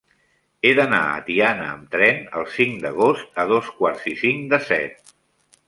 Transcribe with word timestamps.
He 0.67 0.69
d'anar 0.79 1.01
a 1.09 1.19
Tiana 1.27 1.67
amb 1.73 1.91
tren 1.97 2.23
el 2.41 2.49
cinc 2.55 2.81
d'agost 2.87 3.39
a 3.45 3.47
dos 3.55 3.71
quarts 3.83 4.11
i 4.13 4.17
cinc 4.25 4.51
de 4.55 4.61
set. 4.75 5.17